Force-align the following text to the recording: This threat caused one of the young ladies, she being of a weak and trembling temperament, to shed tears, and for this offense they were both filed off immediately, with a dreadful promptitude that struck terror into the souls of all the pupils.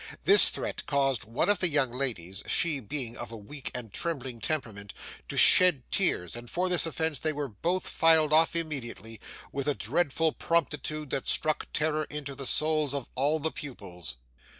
This 0.23 0.49
threat 0.49 0.83
caused 0.87 1.25
one 1.25 1.47
of 1.47 1.59
the 1.59 1.67
young 1.67 1.91
ladies, 1.91 2.41
she 2.47 2.79
being 2.79 3.15
of 3.15 3.31
a 3.31 3.37
weak 3.37 3.69
and 3.75 3.93
trembling 3.93 4.39
temperament, 4.39 4.95
to 5.29 5.37
shed 5.37 5.83
tears, 5.91 6.35
and 6.35 6.49
for 6.49 6.69
this 6.69 6.87
offense 6.87 7.19
they 7.19 7.31
were 7.31 7.47
both 7.47 7.85
filed 7.87 8.33
off 8.33 8.55
immediately, 8.55 9.21
with 9.51 9.67
a 9.67 9.75
dreadful 9.75 10.31
promptitude 10.31 11.11
that 11.11 11.27
struck 11.27 11.71
terror 11.71 12.05
into 12.05 12.33
the 12.33 12.47
souls 12.47 12.95
of 12.95 13.09
all 13.13 13.39
the 13.39 13.51
pupils. 13.51 14.17